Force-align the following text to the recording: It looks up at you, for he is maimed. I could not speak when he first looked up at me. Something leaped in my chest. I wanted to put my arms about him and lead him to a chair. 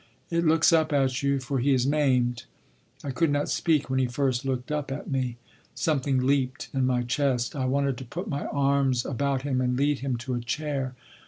It 0.31 0.47
looks 0.47 0.73
up 0.73 0.91
at 0.93 1.21
you, 1.21 1.39
for 1.39 1.59
he 1.59 1.75
is 1.75 1.85
maimed. 1.85 2.45
I 3.03 3.11
could 3.11 3.29
not 3.29 3.49
speak 3.49 3.87
when 3.87 3.99
he 3.99 4.07
first 4.07 4.45
looked 4.45 4.71
up 4.71 4.91
at 4.91 5.11
me. 5.11 5.37
Something 5.75 6.25
leaped 6.25 6.69
in 6.73 6.87
my 6.87 7.03
chest. 7.03 7.55
I 7.55 7.65
wanted 7.65 7.97
to 7.99 8.05
put 8.05 8.27
my 8.27 8.47
arms 8.47 9.05
about 9.05 9.43
him 9.43 9.61
and 9.61 9.77
lead 9.77 9.99
him 9.99 10.17
to 10.17 10.33
a 10.33 10.39
chair. 10.41 10.95